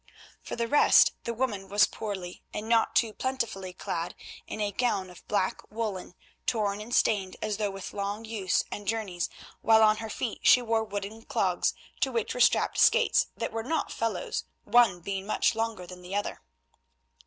For 0.41 0.55
the 0.55 0.67
rest 0.67 1.11
the 1.25 1.33
woman 1.35 1.69
was 1.69 1.85
poorly 1.85 2.41
and 2.55 2.67
not 2.67 2.95
too 2.95 3.13
plentifully 3.13 3.71
clad 3.71 4.15
in 4.47 4.59
a 4.59 4.71
gown 4.71 5.11
of 5.11 5.23
black 5.27 5.61
woollen, 5.69 6.15
torn 6.47 6.81
and 6.81 6.91
stained 6.91 7.35
as 7.39 7.57
though 7.57 7.69
with 7.69 7.93
long 7.93 8.25
use 8.25 8.63
and 8.71 8.87
journeys, 8.87 9.29
while 9.61 9.83
on 9.83 9.97
her 9.97 10.09
feet 10.09 10.39
she 10.41 10.59
wore 10.59 10.83
wooden 10.83 11.21
clogs, 11.21 11.75
to 11.99 12.11
which 12.11 12.33
were 12.33 12.39
strapped 12.39 12.79
skates 12.79 13.27
that 13.37 13.51
were 13.51 13.61
not 13.61 13.91
fellows, 13.91 14.45
one 14.63 15.01
being 15.01 15.27
much 15.27 15.53
longer 15.53 15.85
than 15.85 16.01
the 16.01 16.15
other. 16.15 16.41